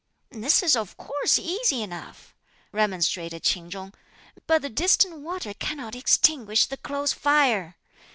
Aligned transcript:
"This 0.31 0.63
is 0.63 0.75
of 0.75 0.97
course 0.97 1.37
easy 1.37 1.83
enough!" 1.83 2.33
remonstrated 2.71 3.43
Ch'in 3.43 3.69
Chung; 3.69 3.93
"but 4.47 4.63
the 4.63 4.67
distant 4.69 5.19
water 5.19 5.53
cannot 5.53 5.95
extinguish 5.95 6.65
the 6.65 6.77
close 6.77 7.13
fire!" 7.13 7.75